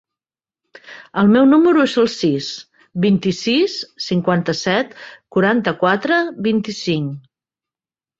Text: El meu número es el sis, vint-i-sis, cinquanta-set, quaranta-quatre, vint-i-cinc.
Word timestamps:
El 1.23 1.27
meu 1.33 1.43
número 1.49 1.83
es 1.89 1.91
el 2.03 2.07
sis, 2.13 2.47
vint-i-sis, 3.03 3.75
cinquanta-set, 4.05 4.95
quaranta-quatre, 5.37 6.19
vint-i-cinc. 6.49 7.21